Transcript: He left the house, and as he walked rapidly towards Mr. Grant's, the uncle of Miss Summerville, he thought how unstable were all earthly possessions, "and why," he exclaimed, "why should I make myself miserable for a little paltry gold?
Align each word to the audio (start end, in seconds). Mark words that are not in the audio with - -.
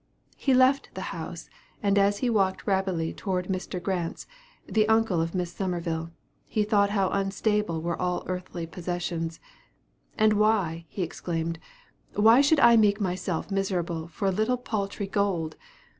He 0.35 0.55
left 0.55 0.89
the 0.95 1.13
house, 1.13 1.47
and 1.83 1.95
as 1.95 2.17
he 2.25 2.29
walked 2.31 2.65
rapidly 2.65 3.13
towards 3.13 3.49
Mr. 3.49 3.79
Grant's, 3.79 4.25
the 4.65 4.89
uncle 4.89 5.21
of 5.21 5.35
Miss 5.35 5.53
Summerville, 5.53 6.09
he 6.47 6.63
thought 6.63 6.89
how 6.89 7.11
unstable 7.11 7.83
were 7.83 8.01
all 8.01 8.23
earthly 8.25 8.65
possessions, 8.65 9.39
"and 10.17 10.33
why," 10.33 10.85
he 10.89 11.03
exclaimed, 11.03 11.59
"why 12.15 12.41
should 12.41 12.59
I 12.61 12.77
make 12.77 12.99
myself 12.99 13.51
miserable 13.51 14.07
for 14.07 14.27
a 14.27 14.31
little 14.31 14.57
paltry 14.57 15.05
gold? 15.05 15.55